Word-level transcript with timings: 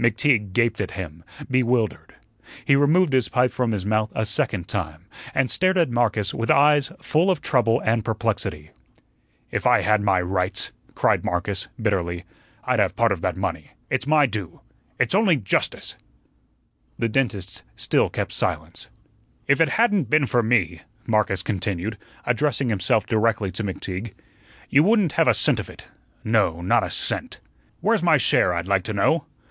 McTeague 0.00 0.54
gaped 0.54 0.80
at 0.80 0.92
him, 0.92 1.22
bewildered. 1.50 2.14
He 2.64 2.74
removed 2.74 3.12
his 3.12 3.28
pipe 3.28 3.50
from 3.50 3.72
his 3.72 3.84
mouth 3.84 4.10
a 4.14 4.24
second 4.24 4.66
time, 4.66 5.04
and 5.34 5.50
stared 5.50 5.76
at 5.76 5.90
Marcus 5.90 6.32
with 6.32 6.50
eyes 6.50 6.90
full 7.02 7.30
of 7.30 7.42
trouble 7.42 7.82
and 7.84 8.02
perplexity. 8.02 8.70
"If 9.50 9.66
I 9.66 9.82
had 9.82 10.00
my 10.00 10.22
rights," 10.22 10.72
cried 10.94 11.22
Marcus, 11.22 11.68
bitterly, 11.78 12.24
"I'd 12.64 12.78
have 12.80 12.96
part 12.96 13.12
of 13.12 13.20
that 13.20 13.36
money. 13.36 13.72
It's 13.90 14.06
my 14.06 14.24
due 14.24 14.62
it's 14.98 15.14
only 15.14 15.36
justice." 15.36 15.96
The 16.98 17.10
dentist 17.10 17.62
still 17.76 18.08
kept 18.08 18.32
silence. 18.32 18.88
"If 19.46 19.60
it 19.60 19.68
hadn't 19.68 20.08
been 20.08 20.24
for 20.24 20.42
me," 20.42 20.80
Marcus 21.06 21.42
continued, 21.42 21.98
addressing 22.24 22.70
himself 22.70 23.04
directly 23.04 23.52
to 23.52 23.62
McTeague, 23.62 24.14
"you 24.70 24.82
wouldn't 24.82 25.12
have 25.12 25.26
had 25.26 25.32
a 25.32 25.34
cent 25.34 25.60
of 25.60 25.68
it 25.68 25.84
no, 26.24 26.62
not 26.62 26.82
a 26.82 26.88
cent. 26.90 27.38
Where's 27.82 28.02
my 28.02 28.16
share, 28.16 28.54
I'd 28.54 28.66
like 28.66 28.84
to 28.84 28.94
know? 28.94 29.26